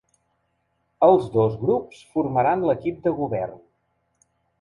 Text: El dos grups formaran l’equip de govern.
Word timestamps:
El 1.07 1.19
dos 1.35 1.57
grups 1.63 1.99
formaran 2.13 2.65
l’equip 2.71 2.99
de 3.05 3.13
govern. 3.21 3.55